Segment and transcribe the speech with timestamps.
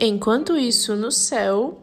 [0.00, 1.82] Enquanto isso, no céu.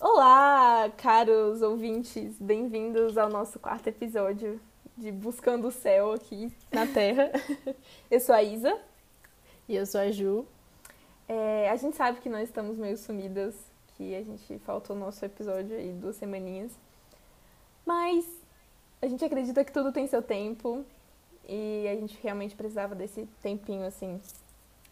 [0.00, 4.58] Olá, caros ouvintes, bem-vindos ao nosso quarto episódio
[4.96, 7.30] de Buscando o Céu aqui na Terra.
[8.10, 8.74] Eu sou a Isa.
[9.68, 10.46] E eu sou a Ju.
[11.28, 13.54] É, a gente sabe que nós estamos meio sumidas,
[13.98, 16.72] que a gente faltou nosso episódio aí duas semaninhas.
[17.84, 18.24] Mas
[19.02, 20.86] a gente acredita que tudo tem seu tempo
[21.48, 24.20] e a gente realmente precisava desse tempinho assim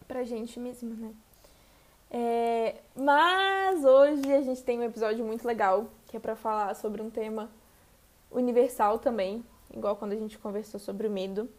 [0.07, 1.13] pra gente mesmo, né?
[2.09, 7.01] É, mas hoje a gente tem um episódio muito legal que é para falar sobre
[7.01, 7.49] um tema
[8.29, 11.49] universal também, igual quando a gente conversou sobre o medo.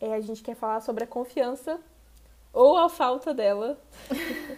[0.00, 1.78] É, a gente quer falar sobre a confiança
[2.52, 3.78] ou a falta dela,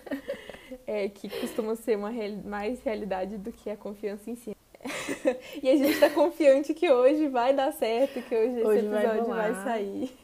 [0.87, 4.57] é, que costuma ser uma real, mais realidade do que a confiança em si.
[5.63, 9.25] e a gente está confiante que hoje vai dar certo, que hoje, hoje esse episódio
[9.27, 10.19] vai, vai sair.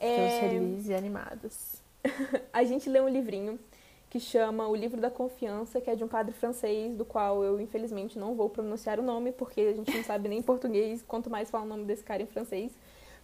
[0.00, 1.82] Estamos felizes e animados.
[2.52, 3.58] a gente lê um livrinho
[4.10, 7.60] que chama O Livro da Confiança, que é de um padre francês, do qual eu
[7.60, 11.50] infelizmente não vou pronunciar o nome, porque a gente não sabe nem português, quanto mais
[11.50, 12.72] falar o nome desse cara em francês.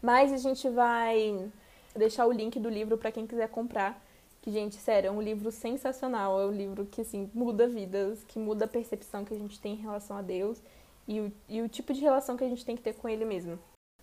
[0.00, 1.50] Mas a gente vai
[1.94, 4.02] deixar o link do livro para quem quiser comprar.
[4.48, 6.40] Gente, sério, é um livro sensacional.
[6.40, 9.74] É um livro que, assim, muda vidas, que muda a percepção que a gente tem
[9.74, 10.62] em relação a Deus
[11.06, 13.26] e o, e o tipo de relação que a gente tem que ter com Ele
[13.26, 13.58] mesmo.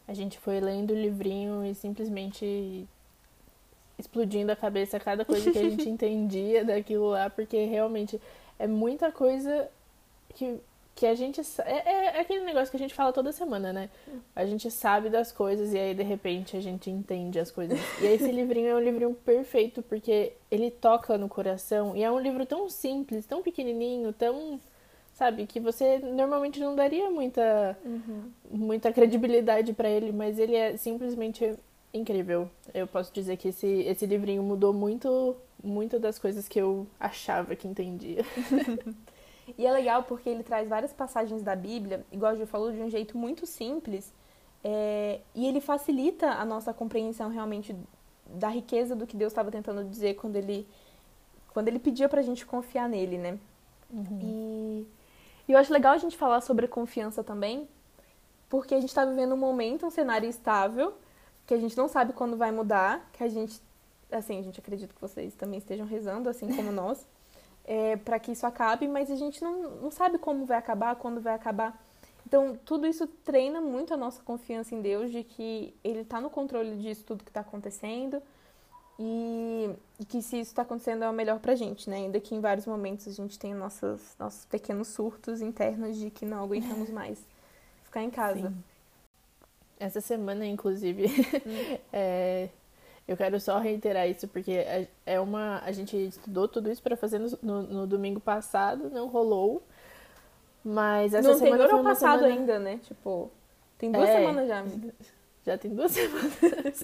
[0.07, 2.87] A gente foi lendo o livrinho e simplesmente
[3.97, 8.21] explodindo a cabeça cada coisa que a gente entendia daquilo lá, porque realmente
[8.59, 9.67] é muita coisa
[10.35, 10.59] que,
[10.95, 11.41] que a gente.
[11.65, 13.89] É, é, aquele negócio que a gente fala toda semana, né?
[14.33, 17.77] A gente sabe das coisas e aí de repente a gente entende as coisas.
[18.01, 22.19] E esse livrinho é um livrinho perfeito porque ele toca no coração e é um
[22.19, 24.59] livro tão simples, tão pequenininho, tão.
[25.13, 28.29] Sabe, que você normalmente não daria muita, uhum.
[28.51, 31.57] muita credibilidade para ele, mas ele é simplesmente
[31.93, 32.49] incrível.
[32.73, 37.55] Eu posso dizer que esse, esse livrinho mudou muito, muito das coisas que eu achava
[37.55, 38.25] que entendia.
[39.57, 42.81] e é legal porque ele traz várias passagens da Bíblia, igual a Ju falou, de
[42.81, 44.13] um jeito muito simples.
[44.63, 47.75] É, e ele facilita a nossa compreensão realmente
[48.25, 50.67] da riqueza do que Deus estava tentando dizer quando ele,
[51.53, 53.39] quando ele pedia pra gente confiar nele, né?
[53.91, 54.19] Uhum.
[54.21, 54.87] E,
[55.47, 57.67] e eu acho legal a gente falar sobre confiança também,
[58.49, 60.93] porque a gente está vivendo um momento, um cenário estável,
[61.45, 63.61] que a gente não sabe quando vai mudar, que a gente,
[64.11, 67.05] assim, a gente acredita que vocês também estejam rezando, assim como nós,
[67.65, 71.19] é, para que isso acabe, mas a gente não, não sabe como vai acabar, quando
[71.19, 71.79] vai acabar.
[72.25, 76.29] Então, tudo isso treina muito a nossa confiança em Deus, de que Ele está no
[76.29, 78.21] controle disso tudo que está acontecendo
[78.97, 81.97] e, e, que se isso está acontecendo é o melhor para a gente, né?
[81.97, 86.25] Ainda que em vários momentos a gente tem nossos, nossos pequenos surtos internos de que
[86.25, 87.19] não aguentamos mais
[87.83, 88.49] ficar em casa.
[88.49, 88.63] Sim.
[89.77, 91.77] Essa semana, inclusive, hum.
[91.91, 92.49] é,
[93.07, 95.59] eu quero só reiterar isso, porque é, é uma.
[95.59, 99.61] A gente estudou tudo isso para fazer no, no, domingo passado, não rolou.
[100.63, 101.63] Mas essa não semana.
[101.63, 102.35] Não foi passado semana...
[102.35, 102.79] ainda, né?
[102.83, 103.31] Tipo,
[103.77, 104.65] tem duas é, semanas já.
[105.45, 106.83] Já tem duas semanas.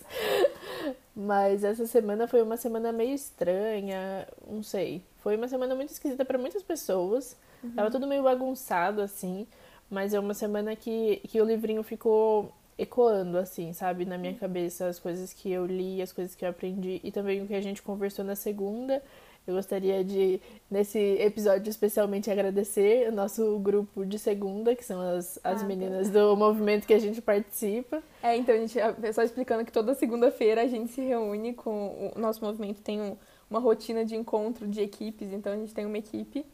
[1.15, 5.01] mas essa semana foi uma semana meio estranha, não sei.
[5.17, 7.35] Foi uma semana muito esquisita para muitas pessoas.
[7.63, 7.71] Uhum.
[7.71, 9.47] Tava tudo meio bagunçado, assim.
[9.89, 14.87] Mas é uma semana que, que o livrinho ficou ecoando, assim, sabe, na minha cabeça
[14.87, 17.61] as coisas que eu li, as coisas que eu aprendi e também o que a
[17.61, 19.01] gente conversou na segunda.
[19.45, 20.39] Eu gostaria de,
[20.69, 26.09] nesse episódio, especialmente agradecer o nosso grupo de segunda, que são as, as ah, meninas
[26.09, 26.19] tá.
[26.19, 28.03] do movimento que a gente participa.
[28.21, 28.77] É, então, a gente,
[29.13, 32.11] só explicando que toda segunda-feira a gente se reúne com.
[32.15, 33.17] O nosso movimento tem um,
[33.49, 36.45] uma rotina de encontro de equipes, então a gente tem uma equipe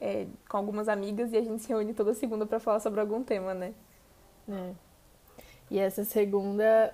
[0.00, 3.22] é, com algumas amigas e a gente se reúne toda segunda para falar sobre algum
[3.22, 3.74] tema, né?
[4.48, 4.89] É.
[5.70, 6.92] E essa segunda,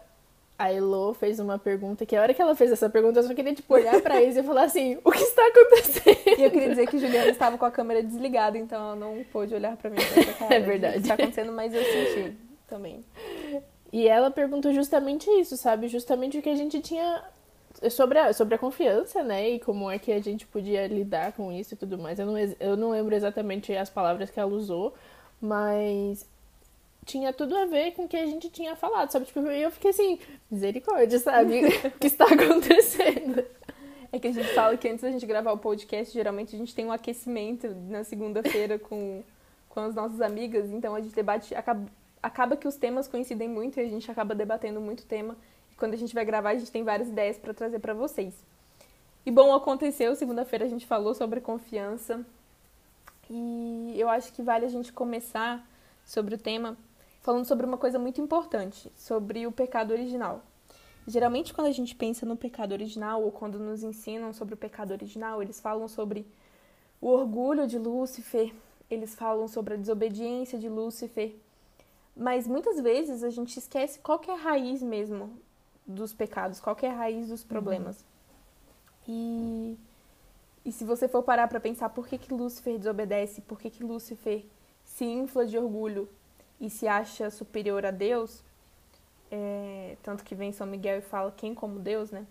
[0.58, 3.34] a Elo fez uma pergunta que a hora que ela fez essa pergunta, eu só
[3.34, 6.38] queria, tipo, olhar pra Isa e falar assim, o que está acontecendo?
[6.38, 9.54] E eu queria dizer que Juliana estava com a câmera desligada, então ela não pôde
[9.54, 10.54] olhar pra mim essa cara.
[10.54, 10.98] É verdade.
[10.98, 12.36] Está acontecendo, mas eu senti
[12.68, 13.04] também.
[13.92, 15.88] E ela perguntou justamente isso, sabe?
[15.88, 17.22] Justamente o que a gente tinha
[17.90, 19.50] sobre a, sobre a confiança, né?
[19.50, 22.18] E como é que a gente podia lidar com isso e tudo mais.
[22.18, 24.94] Eu não, eu não lembro exatamente as palavras que ela usou,
[25.40, 26.26] mas
[27.06, 29.24] tinha tudo a ver com o que a gente tinha falado, sabe?
[29.26, 30.18] Tipo, eu fiquei assim,
[30.50, 31.64] misericórdia, sabe?
[31.86, 33.44] o que está acontecendo?
[34.10, 36.74] É que a gente fala que antes da gente gravar o podcast, geralmente a gente
[36.74, 39.22] tem um aquecimento na segunda-feira com,
[39.68, 41.86] com as nossas amigas, então a gente debate, acaba,
[42.20, 45.36] acaba que os temas coincidem muito e a gente acaba debatendo muito tema.
[45.72, 48.34] E quando a gente vai gravar, a gente tem várias ideias para trazer para vocês.
[49.24, 52.24] E bom, aconteceu, segunda-feira a gente falou sobre confiança.
[53.30, 55.64] E eu acho que vale a gente começar
[56.04, 56.76] sobre o tema
[57.26, 60.42] falando sobre uma coisa muito importante, sobre o pecado original.
[61.08, 64.92] Geralmente, quando a gente pensa no pecado original ou quando nos ensinam sobre o pecado
[64.92, 66.24] original, eles falam sobre
[67.00, 68.54] o orgulho de Lúcifer,
[68.88, 71.34] eles falam sobre a desobediência de Lúcifer.
[72.16, 75.36] Mas muitas vezes a gente esquece qual é a raiz mesmo
[75.84, 78.04] dos pecados, qual é a raiz dos problemas.
[79.08, 79.74] Uhum.
[80.64, 83.68] E, e se você for parar para pensar por que, que Lúcifer desobedece, por que,
[83.68, 84.46] que Lúcifer
[84.84, 86.08] se infla de orgulho
[86.60, 88.42] e se acha superior a Deus,
[89.30, 92.26] é, tanto que vem São Miguel e fala quem como Deus, né?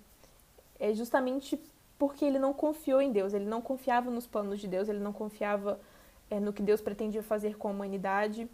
[0.79, 1.59] É justamente
[1.97, 5.13] porque ele não confiou em Deus, ele não confiava nos planos de Deus, ele não
[5.13, 5.79] confiava
[6.29, 8.49] é, no que Deus pretendia fazer com a humanidade.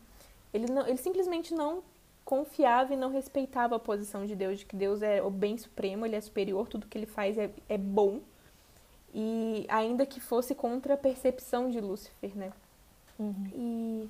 [0.54, 1.84] Ele, não, ele simplesmente não
[2.24, 6.06] confiava e não respeitava a posição de Deus, de que Deus é o bem supremo,
[6.06, 8.20] ele é superior, tudo que ele faz é, é bom.
[9.14, 12.54] E ainda que fosse contra a percepção de Lúcifer, né?
[13.20, 13.50] Uhum.
[13.54, 14.10] E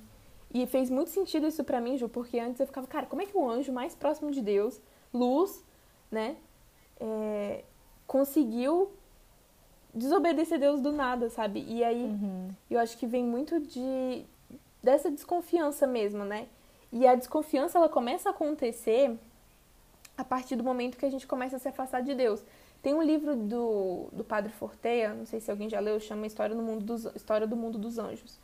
[0.52, 3.26] e fez muito sentido isso para mim, Ju, porque antes eu ficava, cara, como é
[3.26, 4.80] que o anjo mais próximo de Deus,
[5.12, 5.64] luz,
[6.10, 6.36] né,
[7.00, 7.64] é,
[8.06, 8.92] conseguiu
[9.94, 11.64] desobedecer Deus do nada, sabe?
[11.66, 12.50] E aí uhum.
[12.70, 14.24] eu acho que vem muito de
[14.82, 16.48] dessa desconfiança mesmo, né?
[16.92, 19.16] E a desconfiança ela começa a acontecer
[20.16, 22.42] a partir do momento que a gente começa a se afastar de Deus.
[22.82, 26.54] Tem um livro do, do Padre Forteia, não sei se alguém já leu, chama História
[26.54, 28.38] do Mundo dos, História do Mundo dos Anjos.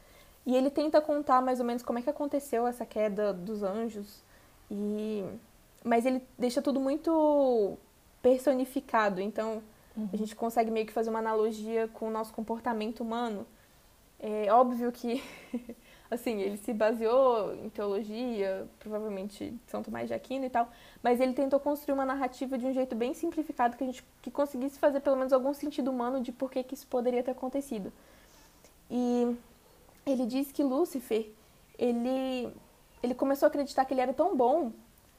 [0.49, 4.25] E ele tenta contar mais ou menos como é que aconteceu essa queda dos anjos.
[4.71, 5.23] E
[5.85, 7.77] mas ele deixa tudo muito
[8.23, 9.63] personificado, então
[9.95, 10.09] uhum.
[10.11, 13.47] a gente consegue meio que fazer uma analogia com o nosso comportamento humano.
[14.19, 15.23] É óbvio que
[16.11, 20.73] assim, ele se baseou em teologia, provavelmente São Tomás de Aquino e tal,
[21.03, 24.31] mas ele tentou construir uma narrativa de um jeito bem simplificado que a gente que
[24.31, 27.93] conseguisse fazer pelo menos algum sentido humano de por que, que isso poderia ter acontecido.
[28.91, 29.37] E
[30.11, 31.31] ele diz que Lúcifer,
[31.79, 32.53] ele,
[33.03, 34.73] ele começou a acreditar que ele era tão bom,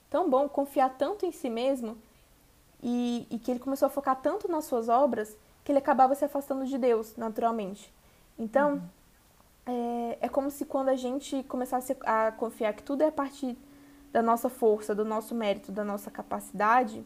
[0.10, 1.98] tão bom, confiar tanto em si mesmo,
[2.82, 6.26] e, e que ele começou a focar tanto nas suas obras, que ele acabava se
[6.26, 7.94] afastando de Deus, naturalmente.
[8.38, 8.82] Então, uhum.
[9.66, 13.58] é, é como se quando a gente começasse a confiar que tudo é a partir
[14.12, 17.06] da nossa força, do nosso mérito, da nossa capacidade,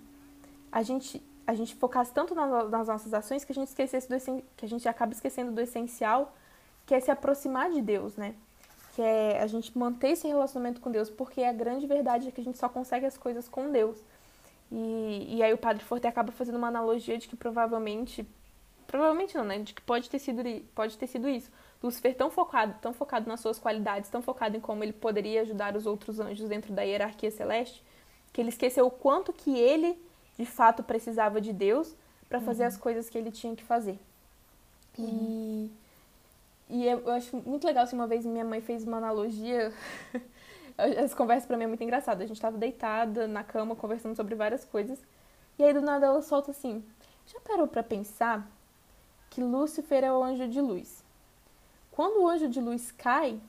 [0.71, 4.15] a gente a gente focasse tanto nas, nas nossas ações que a gente esquecesse do
[4.55, 6.33] que a gente acaba esquecendo do essencial
[6.85, 8.35] que é se aproximar de Deus, né?
[8.95, 12.41] Que é a gente manter esse relacionamento com Deus, porque a grande verdade é que
[12.41, 13.97] a gente só consegue as coisas com Deus.
[14.71, 18.25] E, e aí o Padre Forte acaba fazendo uma analogia de que provavelmente,
[18.87, 19.59] provavelmente não, né?
[19.59, 20.43] De que pode ter sido,
[20.75, 21.49] pode ter sido isso.
[21.81, 25.75] Lúcifer tão focado, tão focado nas suas qualidades, tão focado em como ele poderia ajudar
[25.75, 27.83] os outros anjos dentro da hierarquia celeste,
[28.31, 29.97] que ele esqueceu o quanto que ele,
[30.37, 31.93] de fato, precisava de Deus
[32.29, 32.69] para fazer uhum.
[32.69, 33.99] as coisas que ele tinha que fazer.
[34.97, 35.69] Uhum.
[35.69, 35.82] E
[36.69, 39.73] e eu, acho muito legal, assim, uma vez minha mãe fez uma analogia.
[40.77, 42.23] Essa conversa pra mim é muito engraçada.
[42.23, 44.99] A gente tava deitada na cama conversando sobre várias coisas.
[45.59, 46.83] E aí do nada ela solta assim:
[47.27, 48.49] Já parou pra pensar
[49.29, 51.03] que Lúcifer é o anjo de luz?
[51.91, 53.39] Quando o anjo de luz cai,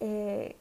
[0.00, 0.56] é,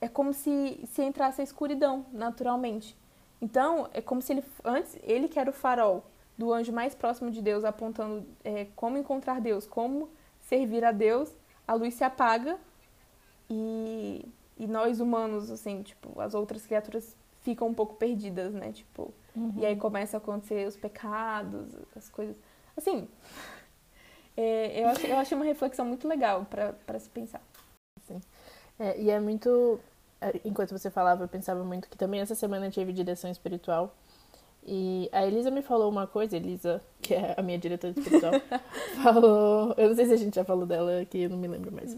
[0.00, 2.96] é como se, se entrasse a escuridão, naturalmente.
[3.40, 6.04] Então, é como se ele, antes, ele que era o farol
[6.36, 10.08] do anjo mais próximo de Deus, apontando é, como encontrar Deus, como
[10.46, 11.32] servir a Deus,
[11.66, 12.58] a luz se apaga
[13.50, 14.24] e,
[14.56, 18.72] e nós humanos, assim, tipo, as outras criaturas ficam um pouco perdidas, né?
[18.72, 19.54] Tipo, uhum.
[19.56, 22.36] e aí começa a acontecer os pecados, as coisas.
[22.76, 23.08] Assim,
[24.36, 27.42] é, eu, acho, eu achei uma reflexão muito legal para se pensar.
[28.06, 28.20] Sim.
[28.78, 29.80] É, e é muito.
[30.20, 33.94] É, enquanto você falava, eu pensava muito que também essa semana tive direção espiritual.
[34.66, 38.32] E a Elisa me falou uma coisa, Elisa, que é a minha diretora espiritual,
[39.00, 39.74] falou.
[39.76, 41.96] Eu não sei se a gente já falou dela aqui, eu não me lembro mais.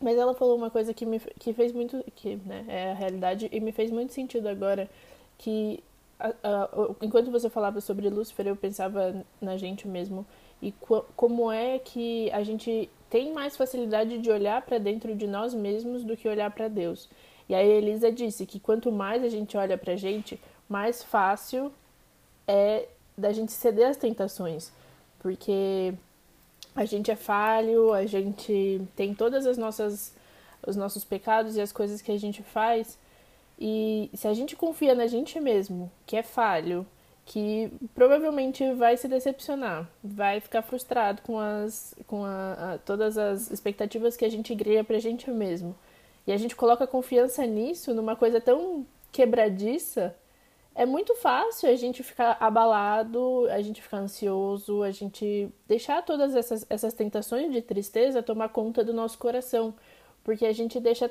[0.00, 2.04] Mas ela falou uma coisa que me que fez muito.
[2.16, 4.90] que né, é a realidade e me fez muito sentido agora.
[5.38, 5.82] Que
[6.18, 6.68] a, a,
[7.00, 10.26] enquanto você falava sobre Lúcifer, eu pensava na gente mesmo.
[10.60, 15.28] E co, como é que a gente tem mais facilidade de olhar para dentro de
[15.28, 17.08] nós mesmos do que olhar para Deus.
[17.48, 21.70] E aí a Elisa disse que quanto mais a gente olha pra gente, mais fácil
[22.46, 24.72] é da gente ceder às tentações,
[25.20, 25.94] porque
[26.74, 30.12] a gente é falho, a gente tem todas as nossas
[30.66, 32.98] os nossos pecados e as coisas que a gente faz.
[33.58, 36.86] E se a gente confia na gente mesmo, que é falho,
[37.26, 43.50] que provavelmente vai se decepcionar, vai ficar frustrado com as com a, a, todas as
[43.50, 45.74] expectativas que a gente cria pra gente mesmo.
[46.26, 50.14] E a gente coloca confiança nisso, numa coisa tão quebradiça,
[50.74, 56.34] é muito fácil a gente ficar abalado, a gente ficar ansioso, a gente deixar todas
[56.34, 59.72] essas, essas tentações de tristeza tomar conta do nosso coração.
[60.24, 61.10] Porque a gente deixa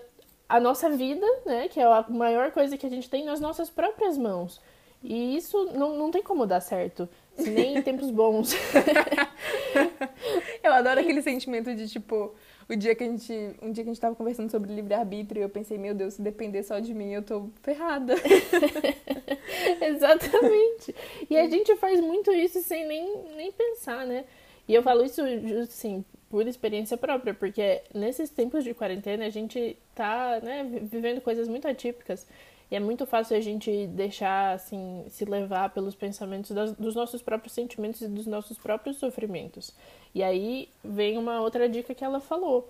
[0.50, 3.70] a nossa vida, né, que é a maior coisa que a gente tem, nas nossas
[3.70, 4.60] próprias mãos.
[5.02, 8.54] E isso não, não tem como dar certo, nem em tempos bons.
[10.64, 12.34] eu adoro aquele sentimento de tipo,
[12.70, 15.50] o dia que a gente, um dia que a gente tava conversando sobre livre-arbítrio, eu
[15.50, 18.16] pensei, meu Deus, se depender só de mim, eu tô ferrada.
[19.82, 20.96] Exatamente.
[21.30, 24.26] E a gente faz muito isso sem nem, nem pensar, né?
[24.68, 25.22] E eu falo isso,
[25.62, 31.48] assim, por experiência própria, porque nesses tempos de quarentena a gente tá, né, vivendo coisas
[31.48, 32.26] muito atípicas.
[32.74, 37.22] E é muito fácil a gente deixar, assim, se levar pelos pensamentos das, dos nossos
[37.22, 39.76] próprios sentimentos e dos nossos próprios sofrimentos.
[40.12, 42.68] E aí vem uma outra dica que ela falou,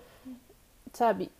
[0.92, 1.30] sabe?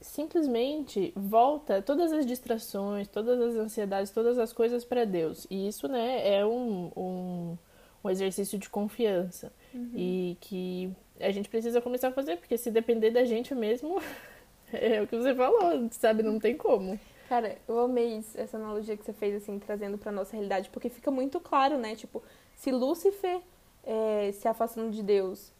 [0.00, 5.46] Simplesmente volta todas as distrações, todas as ansiedades, todas as coisas para Deus.
[5.50, 7.58] E isso, né, é um, um,
[8.02, 9.52] um exercício de confiança.
[9.74, 9.90] Uhum.
[9.94, 14.00] E que a gente precisa começar a fazer, porque se depender da gente mesmo,
[14.72, 16.22] é o que você falou, sabe?
[16.22, 16.98] Não tem como.
[17.28, 21.10] Cara, eu amei essa analogia que você fez, assim, trazendo pra nossa realidade, porque fica
[21.10, 21.94] muito claro, né?
[21.94, 22.22] Tipo,
[22.56, 23.42] se Lúcifer
[23.84, 25.52] é, se afastando de Deus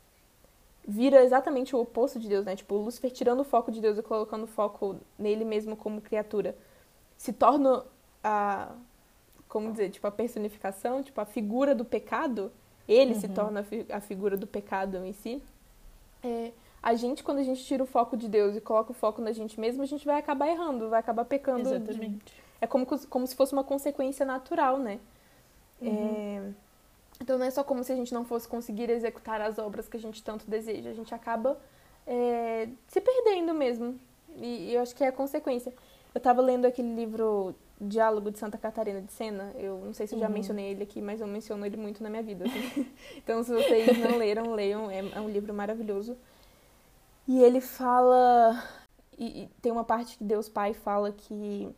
[0.87, 2.57] vira exatamente o oposto de Deus, né?
[2.57, 6.57] Tipo, Lúcifer tirando o foco de Deus e colocando o foco nele mesmo como criatura,
[7.19, 7.85] se torna
[8.25, 8.73] a.
[9.47, 9.91] Como dizer?
[9.91, 12.51] Tipo, a personificação, tipo, a figura do pecado.
[12.89, 13.21] Ele uhum.
[13.21, 15.43] se torna a figura do pecado em si.
[16.25, 19.21] É, a gente, quando a gente tira o foco de Deus e coloca o foco
[19.21, 21.69] na gente mesmo, a gente vai acabar errando, vai acabar pecando.
[21.69, 22.33] Exatamente.
[22.61, 24.99] É como, como se fosse uma consequência natural, né?
[25.81, 25.89] Uhum.
[25.89, 26.53] É...
[27.21, 29.97] Então não é só como se a gente não fosse conseguir executar as obras que
[29.97, 31.59] a gente tanto deseja, a gente acaba
[32.07, 33.99] é, se perdendo mesmo.
[34.37, 35.73] E, e, eu acho que é a consequência.
[36.15, 39.53] Eu estava lendo aquele livro Diálogo de Santa Catarina de Sena.
[39.57, 40.33] Eu não sei se eu já uhum.
[40.33, 42.45] mencionei ele aqui, mas eu menciono ele muito na minha vida.
[42.45, 42.87] Assim.
[43.19, 44.91] então, se vocês não leram, leiam.
[44.91, 46.17] É, é um livro maravilhoso.
[47.29, 48.65] E ele fala.
[49.19, 51.69] E, tem uma parte que Deus Pai fala que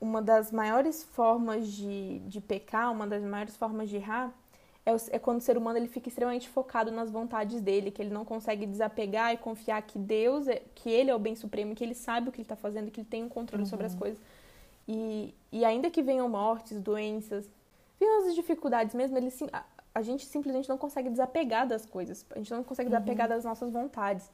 [0.00, 4.32] uma das maiores formas de, de pecar, uma das maiores formas de errar,
[4.86, 8.10] é, é quando o ser humano ele fica extremamente focado nas vontades dele, que ele
[8.10, 11.82] não consegue desapegar e confiar que Deus, é, que Ele é o bem supremo, que
[11.82, 13.68] Ele sabe o que Ele está fazendo, que Ele tem um controle uhum.
[13.68, 13.98] sobre as uhum.
[13.98, 14.20] coisas.
[14.86, 17.50] E, e ainda que venham mortes, doenças,
[17.98, 19.64] venham as dificuldades mesmo, ele, a,
[19.94, 22.24] a gente simplesmente não consegue desapegar das coisas.
[22.30, 22.96] A gente não consegue uhum.
[22.96, 24.30] desapegar das nossas vontades.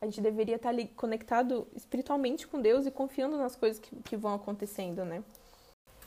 [0.00, 4.16] A gente deveria estar ali conectado espiritualmente com Deus e confiando nas coisas que, que
[4.16, 5.22] vão acontecendo, né?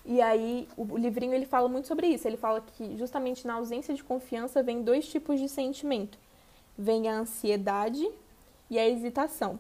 [0.06, 2.28] E aí o livrinho ele fala muito sobre isso.
[2.28, 6.18] Ele fala que justamente na ausência de confiança vem dois tipos de sentimento.
[6.78, 8.08] Vem a ansiedade
[8.70, 9.60] e a hesitação.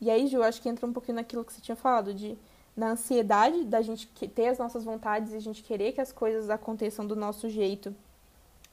[0.00, 2.36] E aí, Ju, acho que entra um pouquinho naquilo que você tinha falado de
[2.76, 6.50] na ansiedade da gente ter as nossas vontades e a gente querer que as coisas
[6.50, 7.94] aconteçam do nosso jeito.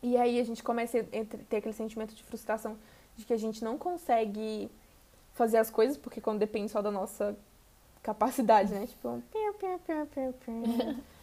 [0.02, 1.04] E aí a gente começa a
[1.50, 2.78] ter aquele sentimento de frustração
[3.18, 4.72] de que a gente não consegue
[5.40, 7.34] fazer as coisas, porque quando depende só da nossa
[8.04, 8.86] capacidade, né?
[8.86, 9.24] Tipo,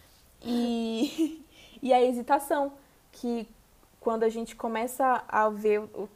[0.42, 1.44] e,
[1.82, 2.72] e a hesitação,
[3.12, 3.46] que
[4.00, 6.08] quando a gente começa a ver o,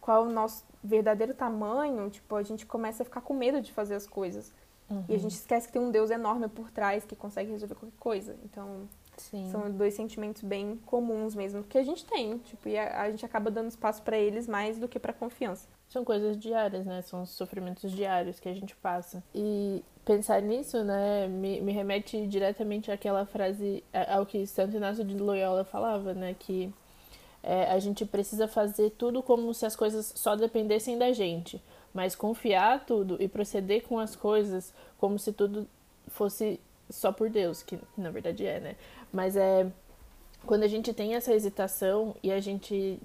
[0.00, 3.72] qual é o nosso verdadeiro tamanho, tipo, a gente começa a ficar com medo de
[3.72, 4.52] fazer as coisas.
[4.88, 5.04] Uhum.
[5.08, 5.22] E a uhum.
[5.22, 8.36] gente esquece que tem um Deus enorme por trás que consegue resolver qualquer coisa.
[8.44, 9.48] Então, Sim.
[9.50, 13.26] são dois sentimentos bem comuns mesmo que a gente tem, tipo, e a, a gente
[13.26, 15.66] acaba dando espaço para eles mais do que para confiança.
[15.88, 17.02] São coisas diárias, né?
[17.02, 19.22] São os sofrimentos diários que a gente passa.
[19.34, 25.16] E pensar nisso, né, me, me remete diretamente àquela frase, ao que Santo Inácio de
[25.16, 26.72] Loyola falava, né, que
[27.42, 31.62] é, a gente precisa fazer tudo como se as coisas só dependessem da gente,
[31.92, 35.66] mas confiar tudo e proceder com as coisas como se tudo
[36.08, 36.60] fosse
[36.90, 38.76] só por Deus, que na verdade é, né?
[39.12, 39.66] Mas é
[40.44, 43.00] quando a gente tem essa hesitação e a gente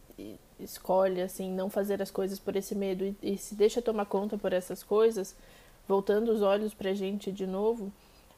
[0.60, 4.38] escolhe assim não fazer as coisas por esse medo e, e se deixa tomar conta
[4.38, 5.36] por essas coisas,
[5.88, 7.92] voltando os olhos para a gente de novo,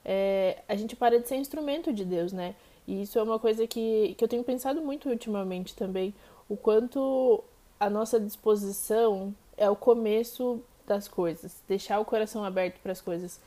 [0.03, 2.55] é, a gente para de ser instrumento de Deus, né?
[2.87, 6.13] E isso é uma coisa que, que eu tenho pensado muito ultimamente também,
[6.49, 7.43] o quanto
[7.79, 13.39] a nossa disposição é o começo das coisas, deixar o coração aberto para as coisas.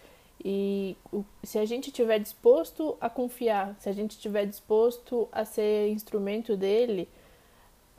[0.44, 0.96] E
[1.42, 6.56] se a gente estiver disposto a confiar, se a gente estiver disposto a ser instrumento
[6.56, 7.08] dele,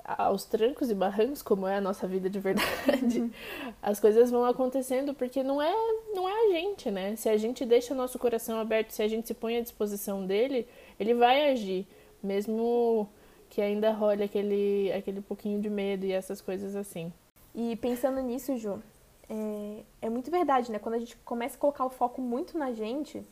[0.06, 3.32] aos trancos e barrancos, como é a nossa vida de verdade, uhum.
[3.82, 5.74] as coisas vão acontecendo porque não é,
[6.14, 7.16] não é a gente, né?
[7.16, 10.68] Se a gente deixa nosso coração aberto, se a gente se põe à disposição dele,
[11.00, 11.88] ele vai agir,
[12.22, 13.10] mesmo
[13.50, 17.12] que ainda role aquele, aquele pouquinho de medo e essas coisas assim.
[17.56, 18.84] E pensando nisso, Ju,
[19.28, 20.78] é, é muito verdade, né?
[20.78, 23.26] Quando a gente começa a colocar o foco muito na gente,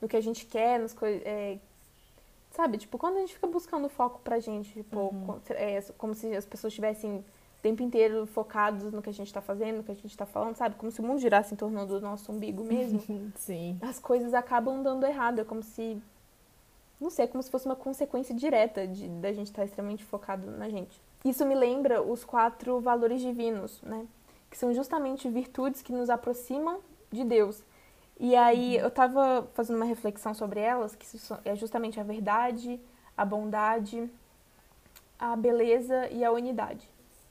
[0.00, 1.22] no que a gente quer, nas coisas.
[1.24, 1.58] É,
[2.50, 2.78] Sabe?
[2.78, 5.40] Tipo, quando a gente fica buscando foco pra gente, tipo, uhum.
[5.50, 7.24] é, como se as pessoas estivessem o
[7.62, 10.56] tempo inteiro focados no que a gente tá fazendo, no que a gente tá falando,
[10.56, 10.76] sabe?
[10.76, 13.02] Como se o mundo girasse em torno do nosso umbigo mesmo.
[13.36, 13.78] Sim.
[13.82, 15.40] As coisas acabam dando errado.
[15.40, 16.00] É como se
[17.00, 20.50] não sei, é como se fosse uma consequência direta de, da gente estar extremamente focado
[20.50, 21.00] na gente.
[21.24, 24.06] Isso me lembra os quatro valores divinos, né?
[24.50, 27.62] Que são justamente virtudes que nos aproximam de Deus.
[28.18, 28.82] E aí uhum.
[28.82, 31.06] eu estava fazendo uma reflexão sobre elas, que
[31.44, 32.80] é justamente a verdade,
[33.16, 34.10] a bondade,
[35.18, 36.88] a beleza e a unidade.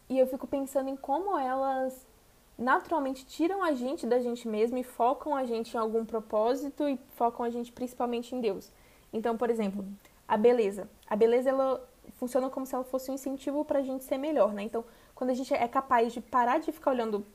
[0.10, 2.06] E eu fico pensando em como elas
[2.58, 6.98] naturalmente tiram a gente da gente mesmo e focam a gente em algum propósito e
[7.16, 8.72] focam a gente principalmente em Deus.
[9.14, 9.86] Então, por exemplo,
[10.28, 10.90] a beleza.
[11.08, 14.54] A beleza ela funciona como se ela fosse um incentivo para a gente ser melhor,
[14.54, 14.64] né?
[14.64, 17.26] Então, quando a gente é capaz de parar de ficar olhando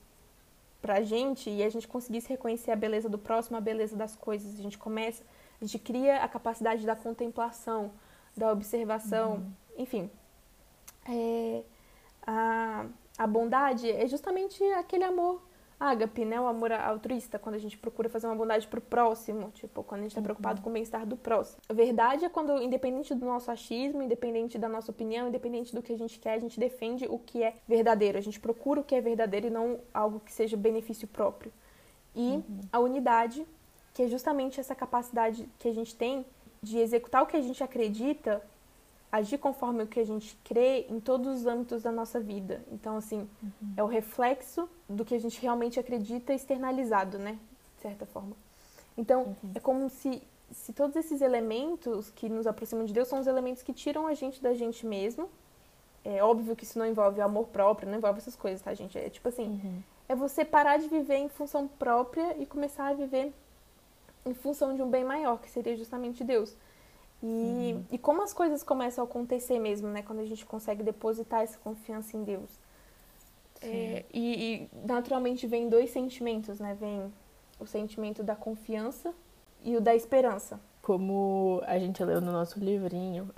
[0.83, 4.59] pra gente e a gente conseguisse reconhecer a beleza do próximo, a beleza das coisas,
[4.59, 5.23] a gente começa,
[5.61, 7.89] a gente cria a capacidade da contemplação,
[8.35, 9.51] da observação, uhum.
[9.77, 10.11] enfim.
[11.07, 11.63] É,
[12.27, 12.85] a,
[13.17, 15.41] a bondade é justamente aquele amor
[15.83, 16.39] ágape, né?
[16.39, 20.03] O amor altruísta, quando a gente procura fazer uma bondade pro próximo, tipo, quando a
[20.03, 20.25] gente está uhum.
[20.25, 21.61] preocupado com o bem-estar do próximo.
[21.67, 25.93] A verdade é quando, independente do nosso achismo, independente da nossa opinião, independente do que
[25.93, 28.17] a gente quer, a gente defende o que é verdadeiro.
[28.17, 31.51] A gente procura o que é verdadeiro e não algo que seja benefício próprio.
[32.15, 32.61] E uhum.
[32.71, 33.45] a unidade,
[33.93, 36.25] que é justamente essa capacidade que a gente tem
[36.61, 38.41] de executar o que a gente acredita
[39.13, 42.63] agir conforme o que a gente crê em todos os âmbitos da nossa vida.
[42.71, 43.73] Então, assim, uhum.
[43.77, 47.37] é o reflexo do que a gente realmente acredita externalizado, né?
[47.75, 48.35] De certa forma.
[48.97, 49.51] Então, uhum.
[49.53, 50.19] é como se,
[50.51, 54.15] se todos esses elementos que nos aproximam de Deus são os elementos que tiram a
[54.15, 55.29] gente da gente mesmo.
[56.03, 58.97] É óbvio que isso não envolve amor próprio, não envolve essas coisas, tá, gente?
[58.97, 59.83] É tipo assim, uhum.
[60.09, 63.31] é você parar de viver em função própria e começar a viver
[64.25, 66.57] em função de um bem maior, que seria justamente Deus.
[67.23, 67.85] E, uhum.
[67.89, 70.01] e como as coisas começam a acontecer mesmo, né?
[70.01, 72.59] Quando a gente consegue depositar essa confiança em Deus.
[73.61, 76.75] É, e, e, naturalmente vem dois sentimentos, né?
[76.77, 77.13] Vem
[77.57, 79.13] o sentimento da confiança
[79.63, 80.59] e o da esperança.
[80.81, 83.29] Como a gente leu no nosso livrinho,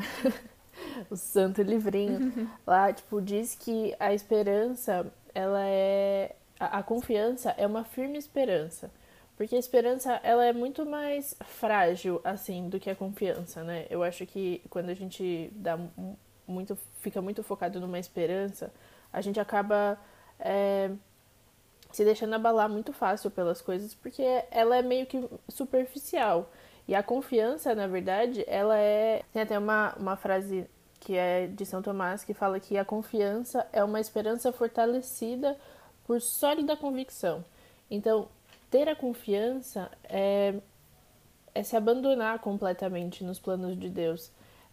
[1.12, 2.50] o santo livrinho, uhum.
[2.66, 6.36] lá, tipo, diz que a esperança, ela é...
[6.60, 8.90] A, a confiança é uma firme esperança.
[9.38, 13.86] Porque a esperança, ela é muito mais frágil, assim, do que a confiança, né?
[13.90, 15.78] Eu acho que quando a gente dá
[16.48, 18.72] muito, fica muito focado numa esperança,
[19.12, 20.00] a gente acaba
[20.40, 20.90] é,
[21.92, 26.50] se deixando abalar muito fácil pelas coisas, porque ela é meio que superficial.
[26.88, 29.24] E a confiança, na verdade, ela é.
[29.34, 30.70] Tem até uma, uma frase
[31.00, 35.58] que é de São Tomás que fala que a confiança é uma esperança fortalecida
[36.06, 37.44] por sólida convicção.
[37.90, 38.28] Então,
[38.70, 40.56] ter a confiança é,
[41.54, 44.32] é se abandonar completamente nos planos de Deus.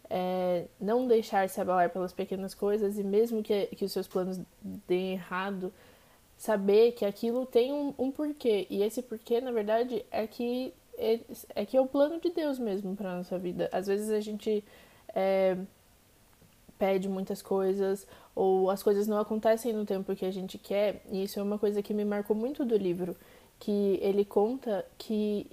[0.09, 4.39] É não deixar se abalar pelas pequenas coisas e mesmo que, que os seus planos
[4.87, 5.73] deem errado,
[6.37, 8.67] saber que aquilo tem um, um porquê.
[8.69, 11.19] E esse porquê, na verdade, é que é,
[11.55, 13.69] é que é o plano de Deus mesmo para nossa vida.
[13.71, 14.63] Às vezes a gente
[15.15, 15.57] é,
[16.77, 21.01] pede muitas coisas ou as coisas não acontecem no tempo que a gente quer.
[21.09, 23.15] E isso é uma coisa que me marcou muito do livro
[23.63, 25.47] que ele conta que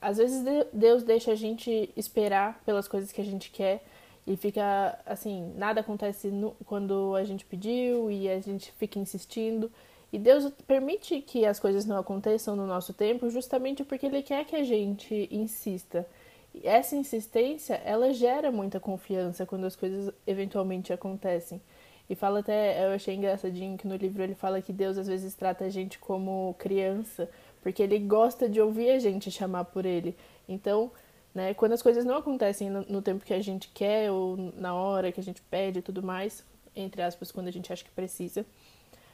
[0.00, 3.82] às vezes Deus deixa a gente esperar pelas coisas que a gente quer
[4.24, 9.68] e fica assim, nada acontece no, quando a gente pediu e a gente fica insistindo.
[10.12, 14.44] E Deus permite que as coisas não aconteçam no nosso tempo justamente porque Ele quer
[14.44, 16.06] que a gente insista.
[16.54, 21.60] E essa insistência, ela gera muita confiança quando as coisas eventualmente acontecem.
[22.08, 25.34] E fala até, eu achei engraçadinho que no livro ele fala que Deus às vezes
[25.34, 27.28] trata a gente como criança,
[27.62, 30.14] porque ele gosta de ouvir a gente chamar por ele.
[30.46, 30.90] Então,
[31.34, 34.74] né, quando as coisas não acontecem no, no tempo que a gente quer ou na
[34.74, 36.44] hora que a gente pede e tudo mais,
[36.76, 38.44] entre aspas, quando a gente acha que precisa,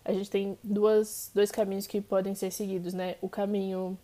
[0.05, 3.16] a gente tem duas, dois caminhos que podem ser seguidos, né?
[3.20, 3.96] O caminho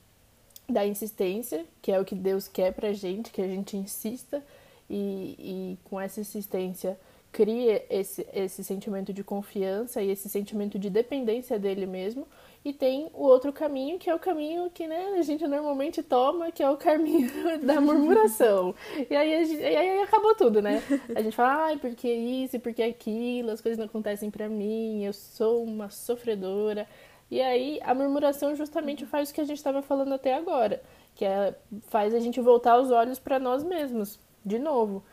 [0.68, 4.42] da insistência, que é o que Deus quer pra gente, que a gente insista
[4.88, 6.99] e, e com essa insistência
[7.37, 12.27] cria esse, esse sentimento de confiança e esse sentimento de dependência dele mesmo.
[12.64, 16.51] E tem o outro caminho, que é o caminho que né, a gente normalmente toma,
[16.51, 17.31] que é o caminho
[17.62, 18.75] da murmuração.
[19.11, 20.83] e, aí, gente, e aí acabou tudo, né?
[21.14, 25.12] A gente fala, ai, porque isso, porque aquilo, as coisas não acontecem para mim, eu
[25.12, 26.88] sou uma sofredora.
[27.31, 30.83] E aí a murmuração justamente faz o que a gente estava falando até agora,
[31.14, 31.55] que é,
[31.88, 35.05] faz a gente voltar os olhos para nós mesmos, de novo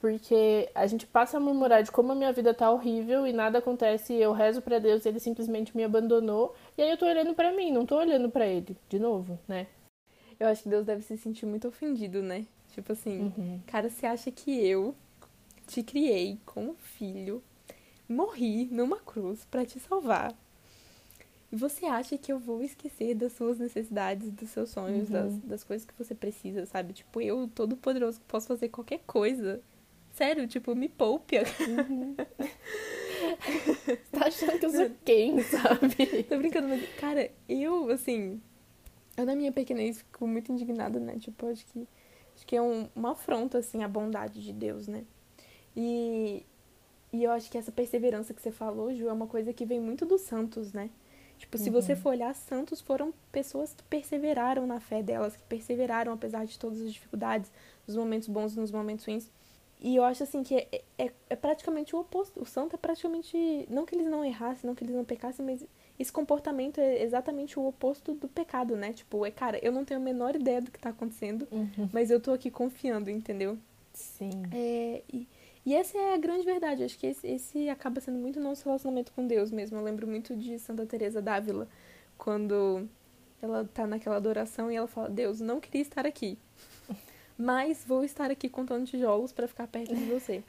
[0.00, 3.58] porque a gente passa a murmurar de como a minha vida tá horrível e nada
[3.58, 6.54] acontece e eu rezo para Deus e ele simplesmente me abandonou.
[6.76, 9.66] E aí eu tô olhando para mim, não tô olhando para ele, de novo, né?
[10.38, 12.46] Eu acho que Deus deve se sentir muito ofendido, né?
[12.74, 13.60] Tipo assim, uhum.
[13.66, 14.94] cara, você acha que eu
[15.66, 17.42] te criei como filho,
[18.08, 20.34] morri numa cruz para te salvar.
[21.50, 25.12] E você acha que eu vou esquecer das suas necessidades, dos seus sonhos, Uhum.
[25.12, 26.92] das, das coisas que você precisa, sabe?
[26.92, 29.60] Tipo, eu, todo poderoso, posso fazer qualquer coisa.
[30.16, 31.36] Sério, tipo, me poupe.
[34.10, 36.22] Tá achando que eu sou quem, sabe?
[36.24, 38.40] Tô brincando, mas, cara, eu, assim,
[39.16, 41.16] eu na minha pequenez fico muito indignada, né?
[41.18, 41.86] Tipo, acho que,
[42.34, 45.04] acho que é um, uma afronta, assim, à bondade de Deus, né?
[45.76, 46.44] E,
[47.12, 49.80] e eu acho que essa perseverança que você falou, Ju, é uma coisa que vem
[49.80, 50.88] muito dos santos, né?
[51.38, 56.12] Tipo, se você for olhar, santos foram pessoas que perseveraram na fé delas, que perseveraram
[56.12, 57.50] apesar de todas as dificuldades,
[57.86, 59.30] nos momentos bons e nos momentos ruins.
[59.80, 62.40] E eu acho assim que é, é, é praticamente o oposto.
[62.42, 63.66] O santo é praticamente.
[63.68, 65.64] Não que eles não errassem, não que eles não pecassem, mas
[65.98, 68.92] esse comportamento é exatamente o oposto do pecado, né?
[68.92, 71.88] Tipo, é, cara, eu não tenho a menor ideia do que tá acontecendo, Uhum.
[71.92, 73.58] mas eu tô aqui confiando, entendeu?
[73.92, 74.30] Sim.
[74.52, 75.28] É, e,
[75.64, 76.82] e essa é a grande verdade.
[76.82, 79.76] Acho que esse, esse acaba sendo muito nosso relacionamento com Deus mesmo.
[79.78, 81.68] Eu lembro muito de Santa Teresa d'Ávila,
[82.16, 82.88] quando
[83.42, 86.38] ela tá naquela adoração e ela fala: Deus, não queria estar aqui,
[87.38, 90.42] mas vou estar aqui contando tijolos para ficar perto de você.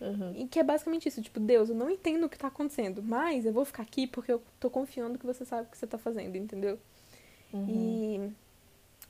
[0.00, 0.34] Uhum.
[0.36, 3.46] E que é basicamente isso, tipo, Deus, eu não entendo o que tá acontecendo, mas
[3.46, 5.96] eu vou ficar aqui porque eu tô confiando que você sabe o que você tá
[5.96, 6.78] fazendo, entendeu?
[7.52, 8.34] Uhum.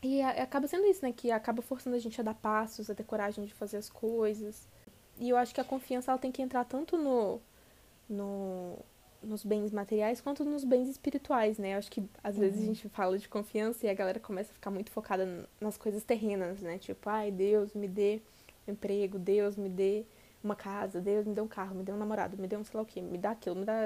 [0.02, 1.12] E, e acaba sendo isso, né?
[1.12, 4.68] Que acaba forçando a gente a dar passos, a ter coragem de fazer as coisas.
[5.18, 7.40] E eu acho que a confiança ela tem que entrar tanto no,
[8.08, 8.78] no
[9.22, 11.74] nos bens materiais quanto nos bens espirituais, né?
[11.74, 14.54] Eu acho que às vezes a gente fala de confiança e a galera começa a
[14.54, 16.78] ficar muito focada nas coisas terrenas, né?
[16.78, 18.20] Tipo, ai, Deus me dê
[18.66, 20.04] um emprego, Deus me dê
[20.42, 22.76] uma casa, Deus me dê um carro, me dê um namorado, me dê um sei
[22.76, 23.76] lá o quê, me dá aquilo, me dá.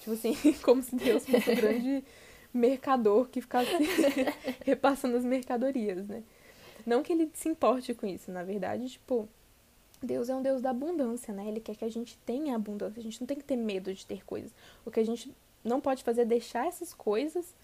[0.00, 2.04] Tipo assim, como se Deus fosse um grande
[2.52, 3.70] mercador que ficasse
[4.64, 6.22] repassando as mercadorias, né?
[6.84, 9.28] Não que ele se importe com isso, na verdade, tipo,
[10.02, 11.48] Deus é um Deus da abundância, né?
[11.48, 14.04] Ele quer que a gente tenha abundância, a gente não tem que ter medo de
[14.06, 14.52] ter coisas.
[14.84, 17.54] O que a gente não pode fazer é deixar essas coisas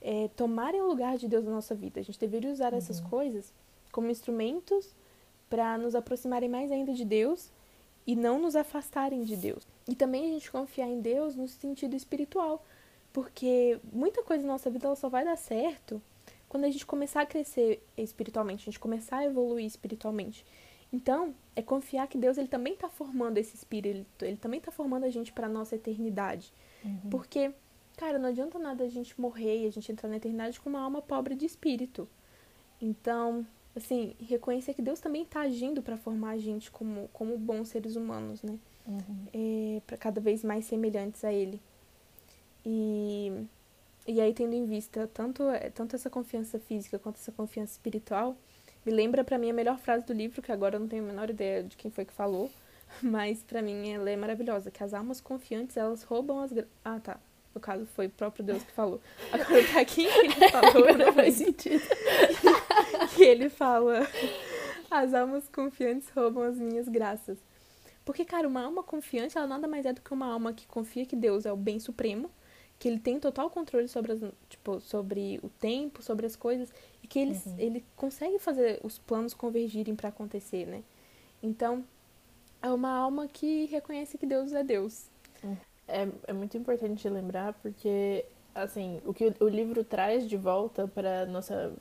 [0.00, 2.00] é, tomarem o lugar de Deus na nossa vida.
[2.00, 3.52] A gente deveria usar essas coisas
[3.92, 4.94] como instrumentos
[5.48, 7.50] para nos aproximarem mais ainda de Deus
[8.06, 9.66] e não nos afastarem de Deus.
[9.86, 12.64] E também a gente confiar em Deus no sentido espiritual,
[13.12, 16.00] porque muita coisa na nossa vida ela só vai dar certo
[16.48, 20.44] quando a gente começar a crescer espiritualmente, a gente começar a evoluir espiritualmente.
[20.92, 25.04] Então, é confiar que Deus ele também está formando esse espírito, ele, também está formando
[25.04, 26.52] a gente para nossa eternidade.
[27.10, 27.52] Porque,
[27.96, 30.80] cara, não adianta nada a gente morrer e a gente entrar na eternidade com uma
[30.80, 32.08] alma pobre de espírito.
[32.80, 37.68] Então, assim, reconhecer que Deus também está agindo para formar a gente como, como bons
[37.68, 38.58] seres humanos, né?
[38.86, 39.26] Uhum.
[39.32, 41.60] É, para cada vez mais semelhantes a Ele.
[42.66, 43.32] E,
[44.06, 48.36] e aí, tendo em vista tanto, tanto essa confiança física quanto essa confiança espiritual,
[48.84, 51.06] me lembra para mim a melhor frase do livro, que agora eu não tenho a
[51.06, 52.50] menor ideia de quem foi que falou,
[53.02, 56.52] mas para mim ela é maravilhosa, que as almas confiantes, elas roubam as...
[56.52, 57.18] gra- Ah, tá.
[57.54, 58.98] No caso, foi o próprio Deus que falou.
[59.30, 61.12] Agora tá aqui que ele falou, Agora né?
[61.12, 61.82] faz sentido.
[63.14, 64.08] que ele fala:
[64.90, 67.36] As almas confiantes roubam as minhas graças.
[68.06, 71.04] Porque, cara, uma alma confiante, ela nada mais é do que uma alma que confia
[71.06, 72.30] que Deus é o bem supremo,
[72.82, 77.06] que ele tem total controle sobre, as, tipo, sobre o tempo, sobre as coisas, e
[77.06, 80.82] que ele, ele consegue fazer os planos convergirem para acontecer, né?
[81.40, 81.84] Então,
[82.60, 85.06] é uma alma que reconhece que Deus é Deus.
[85.86, 91.24] É, é muito importante lembrar porque, assim, o que o livro traz de volta para
[91.26, 91.72] nossa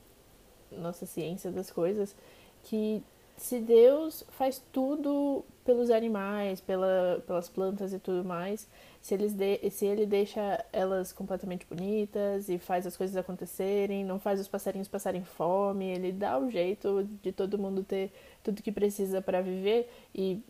[0.71, 2.15] nossa ciência das coisas,
[2.61, 3.03] que
[3.35, 8.69] se Deus faz tudo pelos animais, pela, pelas plantas e tudo mais,
[9.01, 14.19] se, eles de, se ele deixa elas completamente bonitas e faz as coisas acontecerem, não
[14.19, 18.11] faz os passarinhos passarem fome, ele dá o jeito de todo mundo ter
[18.43, 20.41] tudo que precisa para viver e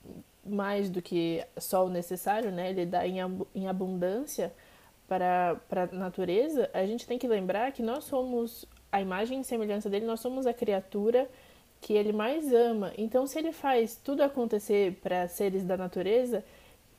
[0.45, 2.71] mais do que só o necessário, né?
[2.71, 4.51] Ele dá em, abu- em abundância
[5.07, 9.89] para a natureza, a gente tem que lembrar que nós somos a imagem e semelhança
[9.89, 11.29] dele, nós somos a criatura
[11.81, 12.93] que ele mais ama.
[12.97, 16.43] Então, se ele faz tudo acontecer para seres da natureza,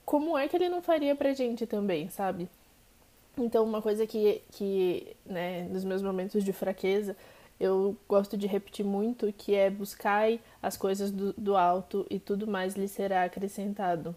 [0.04, 2.48] como é que ele não faria pra gente também, sabe?
[3.36, 7.16] Então, uma coisa que, que né, nos meus momentos de fraqueza,
[7.58, 12.46] eu gosto de repetir muito, que é buscai as coisas do, do alto e tudo
[12.46, 14.14] mais lhe será acrescentado.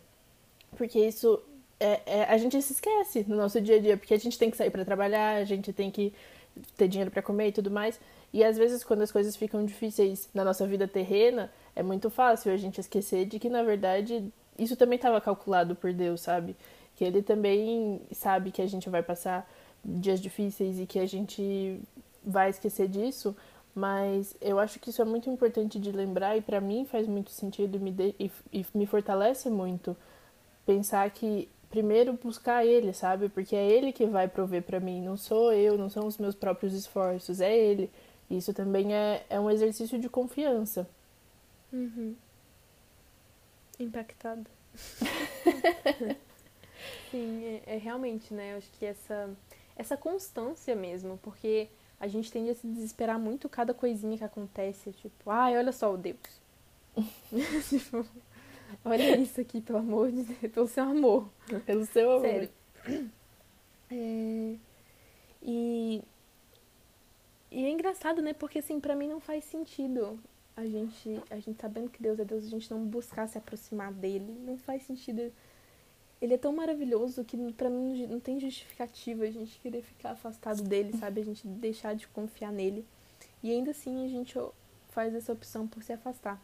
[0.75, 1.41] Porque isso
[1.79, 4.51] é, é- a gente se esquece no nosso dia a dia, porque a gente tem
[4.51, 6.13] que sair para trabalhar, a gente tem que
[6.77, 7.99] ter dinheiro para comer e tudo mais.
[8.33, 12.51] E às vezes, quando as coisas ficam difíceis na nossa vida terrena, é muito fácil
[12.51, 16.55] a gente esquecer de que, na verdade, isso também estava calculado por Deus, sabe?
[16.95, 19.49] Que Ele também sabe que a gente vai passar
[19.83, 21.79] dias difíceis e que a gente
[22.23, 23.35] vai esquecer disso,
[23.75, 27.29] mas eu acho que isso é muito importante de lembrar e para mim faz muito
[27.31, 29.95] sentido e me, de- e, e me fortalece muito
[30.65, 33.29] pensar que primeiro buscar ele, sabe?
[33.29, 36.35] Porque é ele que vai prover para mim, não sou eu, não são os meus
[36.35, 37.89] próprios esforços, é ele.
[38.29, 40.87] Isso também é, é um exercício de confiança.
[41.73, 42.15] Uhum.
[43.79, 44.49] Impactada.
[47.11, 48.53] Sim, é, é, realmente, né?
[48.53, 49.29] Eu acho que essa,
[49.75, 51.67] essa constância mesmo, porque
[51.99, 54.91] a gente tende a se desesperar muito cada coisinha que acontece.
[54.93, 56.17] Tipo, ai, olha só o Deus.
[57.69, 58.05] tipo,
[58.83, 61.29] olha isso aqui, pelo amor de Deus, pelo seu amor.
[61.65, 62.21] Pelo seu amor.
[62.21, 62.49] Sério.
[63.91, 64.55] É...
[65.41, 66.01] E...
[67.51, 68.33] e é engraçado, né?
[68.33, 70.19] Porque assim, pra mim não faz sentido
[70.57, 73.91] a gente, a gente sabendo que Deus é Deus, a gente não buscar se aproximar
[73.91, 74.37] dele.
[74.45, 75.31] Não faz sentido.
[76.21, 80.63] Ele é tão maravilhoso que para mim não tem justificativa a gente querer ficar afastado
[80.63, 81.21] dele, sabe?
[81.21, 82.85] A gente deixar de confiar nele.
[83.43, 84.39] E ainda assim a gente
[84.89, 86.41] faz essa opção por se afastar.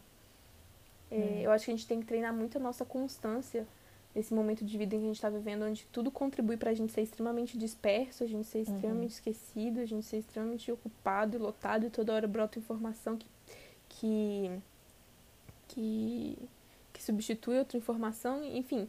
[1.10, 1.40] É, hum.
[1.40, 3.66] Eu acho que a gente tem que treinar muito a nossa constância
[4.14, 6.74] nesse momento de vida em que a gente está vivendo, onde tudo contribui para a
[6.74, 8.64] gente ser extremamente disperso, a gente ser uhum.
[8.64, 9.16] extremamente uhum.
[9.16, 13.26] esquecido, a gente ser extremamente ocupado e lotado, e toda hora brota informação que
[14.02, 14.50] que,
[15.68, 16.38] que,
[16.92, 18.88] que substitui outra informação, enfim.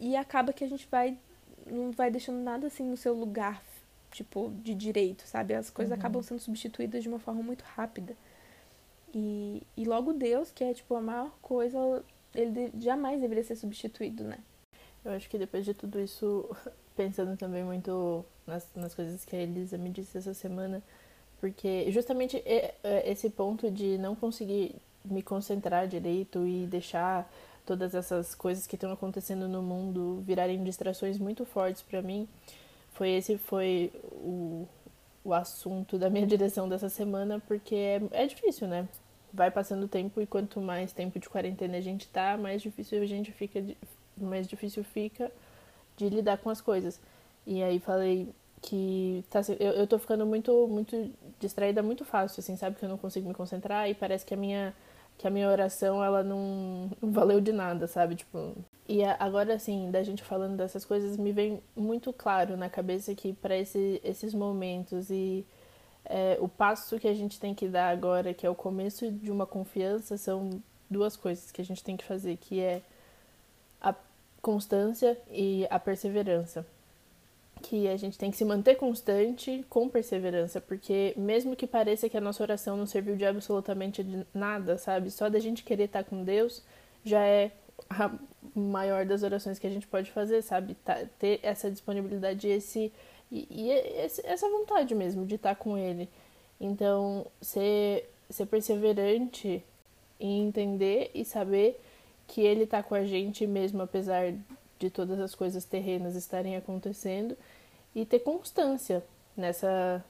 [0.00, 1.16] E acaba que a gente vai
[1.64, 3.62] não vai deixando nada assim no seu lugar,
[4.10, 5.54] tipo, de direito, sabe?
[5.54, 5.98] As coisas uhum.
[5.98, 8.16] acabam sendo substituídas de uma forma muito rápida.
[9.14, 14.24] E, e logo Deus, que é, tipo, a maior coisa, ele jamais deveria ser substituído,
[14.24, 14.38] né?
[15.04, 16.50] Eu acho que depois de tudo isso,
[16.96, 20.82] pensando também muito nas, nas coisas que a Elisa me disse essa semana,
[21.42, 22.40] porque justamente
[23.04, 27.28] esse ponto de não conseguir me concentrar direito e deixar
[27.66, 32.28] todas essas coisas que estão acontecendo no mundo virarem distrações muito fortes para mim,
[32.92, 34.68] foi esse foi o,
[35.24, 38.88] o assunto da minha direção dessa semana, porque é, é difícil, né?
[39.32, 43.02] Vai passando o tempo e quanto mais tempo de quarentena a gente tá, mais difícil
[43.02, 43.60] a gente fica,
[44.16, 45.32] mais difícil fica
[45.96, 47.00] de lidar com as coisas.
[47.44, 52.56] E aí falei, que tá, eu, eu tô ficando muito muito distraída muito fácil, assim,
[52.56, 52.76] sabe?
[52.76, 54.74] Que eu não consigo me concentrar e parece que a minha
[55.18, 58.14] que a minha oração ela não, valeu de nada, sabe?
[58.14, 58.54] Tipo,
[58.88, 63.32] e agora assim, da gente falando dessas coisas, me vem muito claro na cabeça que
[63.32, 65.44] para esse, esses momentos e
[66.04, 69.30] é, o passo que a gente tem que dar agora, que é o começo de
[69.30, 72.82] uma confiança, são duas coisas que a gente tem que fazer, que é
[73.80, 73.94] a
[74.40, 76.66] constância e a perseverança
[77.62, 82.16] que a gente tem que se manter constante com perseverança, porque mesmo que pareça que
[82.16, 85.10] a nossa oração não serviu de absolutamente nada, sabe?
[85.10, 86.62] Só da gente querer estar com Deus
[87.04, 87.52] já é
[87.88, 88.10] a
[88.54, 90.74] maior das orações que a gente pode fazer, sabe?
[90.74, 92.92] Tá, ter essa disponibilidade esse,
[93.30, 96.08] e, e esse, essa vontade mesmo de estar com Ele.
[96.60, 99.64] Então, ser, ser perseverante
[100.20, 101.80] em entender e saber
[102.26, 104.34] que Ele está com a gente mesmo apesar
[104.78, 107.36] de todas as coisas terrenas estarem acontecendo
[107.94, 109.04] e ter constância
[109.36, 110.04] nessa,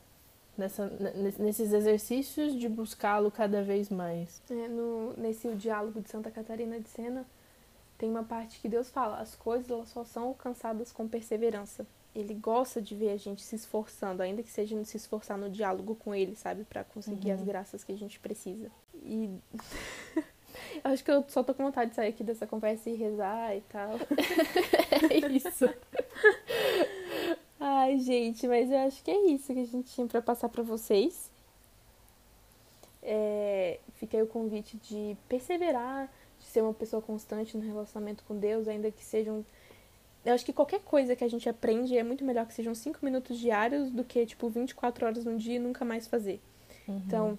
[0.56, 0.86] nessa,
[1.38, 4.40] nesses exercícios de buscá-lo cada vez mais.
[4.50, 7.26] É, no, nesse o diálogo de Santa Catarina de Sena,
[7.98, 11.86] tem uma parte que Deus fala: as coisas elas só são alcançadas com perseverança.
[12.14, 15.94] Ele gosta de ver a gente se esforçando, ainda que seja se esforçar no diálogo
[15.94, 17.34] com ele, sabe, para conseguir uhum.
[17.36, 18.70] as graças que a gente precisa.
[19.02, 19.30] E
[20.84, 23.60] Acho que eu só tô com vontade de sair aqui dessa conversa e rezar e
[23.62, 23.92] tal.
[25.10, 25.68] é isso.
[27.82, 30.62] Ai, gente, mas eu acho que é isso que a gente tinha para passar para
[30.62, 31.28] vocês.
[33.02, 38.38] É, fica aí o convite de perseverar, de ser uma pessoa constante no relacionamento com
[38.38, 39.44] Deus, ainda que sejam.
[40.24, 43.00] Eu acho que qualquer coisa que a gente aprende é muito melhor que sejam 5
[43.04, 46.40] minutos diários do que, tipo, 24 horas no dia e nunca mais fazer.
[46.86, 47.02] Uhum.
[47.04, 47.38] Então,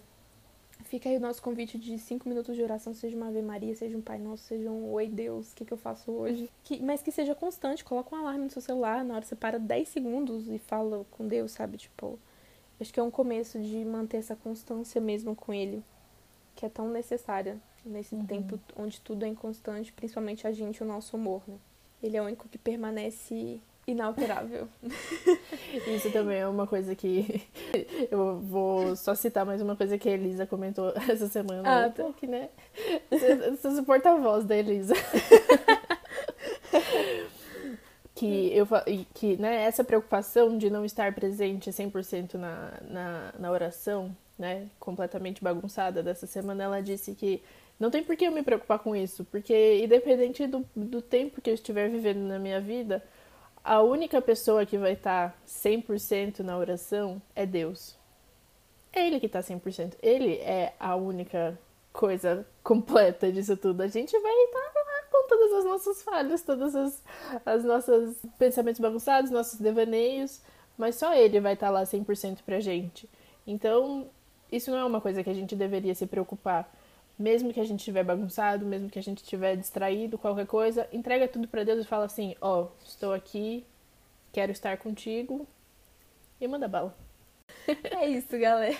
[0.85, 3.97] Fica aí o nosso convite de cinco minutos de oração, seja uma Ave Maria, seja
[3.97, 6.49] um Pai Nosso, seja um Oi Deus, o que, que eu faço hoje?
[6.63, 9.57] Que, mas que seja constante, coloca um alarme no seu celular, na hora você para
[9.57, 11.77] 10 segundos e fala com Deus, sabe?
[11.77, 12.19] Tipo,
[12.79, 15.83] acho que é um começo de manter essa constância mesmo com Ele,
[16.55, 18.25] que é tão necessária nesse uhum.
[18.25, 21.57] tempo onde tudo é inconstante, principalmente a gente, o nosso humor, né?
[22.01, 24.67] Ele é o único que permanece inalterável.
[25.87, 27.43] Isso também é uma coisa que
[28.09, 31.85] eu vou só citar mais uma coisa que a Elisa comentou essa semana.
[31.85, 32.09] Ah, tá.
[32.17, 32.49] Que, né?
[33.09, 34.93] Você sou porta-voz da Elisa.
[38.15, 38.67] que eu
[39.13, 45.43] que né, essa preocupação de não estar presente 100% na, na, na oração, né, completamente
[45.43, 47.41] bagunçada dessa semana, ela disse que
[47.79, 51.49] não tem por que eu me preocupar com isso, porque independente do, do tempo que
[51.49, 53.03] eu estiver vivendo na minha vida,
[53.63, 57.95] a única pessoa que vai estar tá 100% na oração é Deus.
[58.91, 59.93] É Ele que está 100%.
[60.01, 61.57] Ele é a única
[61.93, 63.81] coisa completa disso tudo.
[63.81, 67.01] A gente vai estar tá lá com todas as nossas falhas, todas as,
[67.45, 70.41] as pensamentos bagunçados, nossos devaneios,
[70.77, 73.09] mas só ele vai estar lá 100% pra gente.
[73.45, 74.09] Então,
[74.51, 76.69] isso não é uma coisa que a gente deveria se preocupar.
[77.17, 81.27] Mesmo que a gente estiver bagunçado, mesmo que a gente estiver distraído, qualquer coisa, entrega
[81.27, 83.65] tudo para Deus e fala assim: Ó, oh, estou aqui,
[84.31, 85.47] quero estar contigo.
[86.41, 86.95] E manda bala.
[87.83, 88.75] É isso, galera.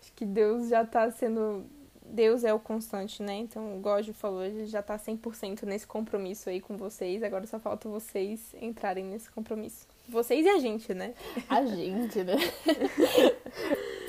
[0.00, 1.66] Acho que Deus já tá sendo.
[2.02, 3.34] Deus é o constante, né?
[3.34, 7.22] Então, o Gojo falou, ele já tá 100% nesse compromisso aí com vocês.
[7.22, 9.86] Agora só falta vocês entrarem nesse compromisso.
[10.08, 11.14] Vocês e a gente, né?
[11.48, 12.36] A gente, né?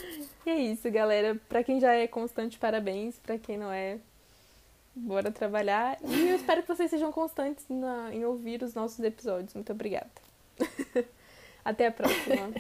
[0.46, 1.40] e é isso, galera.
[1.48, 3.18] Pra quem já é constante, parabéns.
[3.20, 4.00] Pra quem não é,
[4.96, 5.98] bora trabalhar.
[6.04, 9.54] E eu espero que vocês sejam constantes na, em ouvir os nossos episódios.
[9.54, 10.12] Muito obrigada.
[11.64, 12.52] Até a próxima.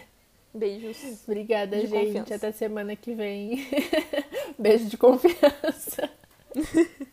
[0.53, 1.23] Beijos.
[1.23, 1.91] Obrigada, gente.
[1.91, 2.35] Confiança.
[2.35, 3.67] Até semana que vem.
[4.59, 6.09] Beijo de confiança.